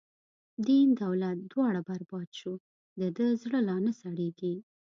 [0.67, 2.53] دین دولت دواړه برباد شو،
[2.99, 4.55] د ده زړه لانه سړیږی